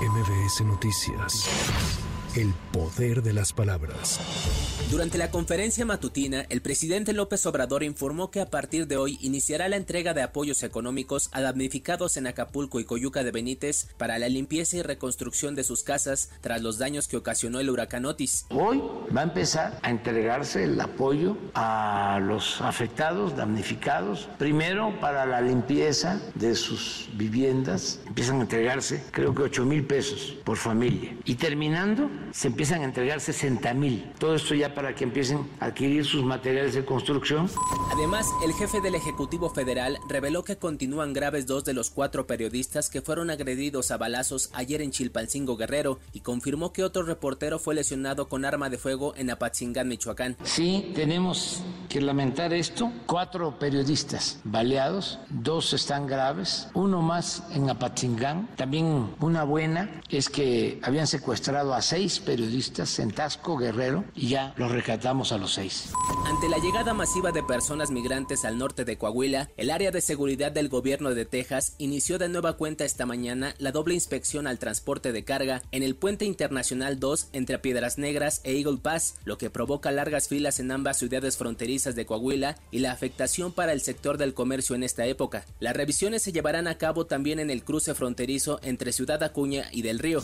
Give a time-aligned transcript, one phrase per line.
[0.00, 2.09] MBS Noticias.
[2.36, 4.20] El poder de las palabras.
[4.88, 9.68] Durante la conferencia matutina, el presidente López Obrador informó que a partir de hoy iniciará
[9.68, 14.28] la entrega de apoyos económicos a damnificados en Acapulco y Coyuca de Benítez para la
[14.28, 18.46] limpieza y reconstrucción de sus casas tras los daños que ocasionó el huracán Otis.
[18.50, 18.80] Hoy
[19.14, 26.20] va a empezar a entregarse el apoyo a los afectados, damnificados, primero para la limpieza
[26.36, 32.08] de sus viviendas, empiezan a entregarse creo que 8 mil pesos por familia y terminando
[32.32, 34.12] se empiezan a entregar 60 mil.
[34.18, 37.50] Todo esto ya para que empiecen a adquirir sus materiales de construcción.
[37.92, 42.90] Además, el jefe del Ejecutivo Federal reveló que continúan graves dos de los cuatro periodistas
[42.90, 47.74] que fueron agredidos a balazos ayer en Chilpancingo Guerrero y confirmó que otro reportero fue
[47.74, 50.36] lesionado con arma de fuego en Apatzingán, Michoacán.
[50.44, 52.92] Sí, tenemos que lamentar esto.
[53.04, 58.48] Cuatro periodistas baleados, dos están graves, uno más en Apatzingán.
[58.56, 64.54] También una buena es que habían secuestrado a seis periodistas en Tasco, Guerrero, y ya
[64.56, 65.92] los rescatamos a los seis.
[66.26, 70.52] Ante la llegada masiva de personas migrantes al norte de Coahuila, el área de seguridad
[70.52, 75.10] del gobierno de Texas inició de nueva cuenta esta mañana la doble inspección al transporte
[75.10, 79.50] de carga en el puente internacional 2 entre Piedras Negras e Eagle Pass, lo que
[79.50, 84.18] provoca largas filas en ambas ciudades fronterizas de Coahuila y la afectación para el sector
[84.18, 85.44] del comercio en esta época.
[85.58, 89.82] Las revisiones se llevarán a cabo también en el cruce fronterizo entre Ciudad Acuña y
[89.82, 90.22] Del Río.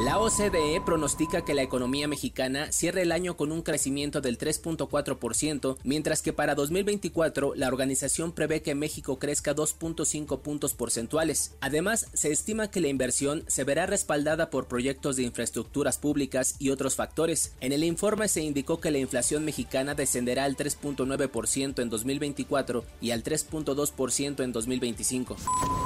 [0.00, 5.76] La OCDE pronostica que la economía mexicana cierre el año con un crecimiento del 3.4%,
[5.84, 11.54] mientras que para 2024 la organización prevé que México crezca 2.5 puntos porcentuales.
[11.60, 16.70] Además, se estima que la inversión se verá respaldada por proyectos de infraestructuras públicas y
[16.70, 17.52] otros factores.
[17.60, 23.10] En el informe se indicó que la inflación mexicana descenderá al 3.9% en 2024 y
[23.10, 25.36] al 3.2% en 2025.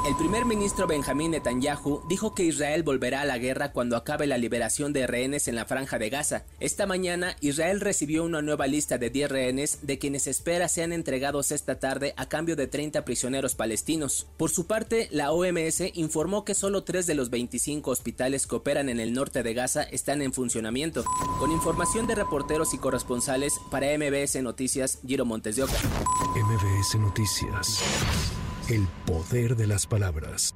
[0.08, 4.92] El primer ministro Benjamín Netanyahu dijo que Israel volverá a la guerra acabe la liberación
[4.92, 6.44] de rehenes en la franja de Gaza.
[6.60, 11.52] Esta mañana, Israel recibió una nueva lista de 10 rehenes de quienes espera sean entregados
[11.52, 14.26] esta tarde a cambio de 30 prisioneros palestinos.
[14.36, 18.88] Por su parte, la OMS informó que solo 3 de los 25 hospitales que operan
[18.88, 21.04] en el norte de Gaza están en funcionamiento.
[21.38, 25.76] Con información de reporteros y corresponsales para MBS Noticias, Giro Montes de Oca.
[26.34, 27.80] MBS Noticias.
[28.68, 30.54] El poder de las palabras.